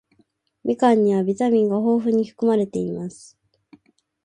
[0.63, 3.37] みかんにはビタミンが豊富に含まれています。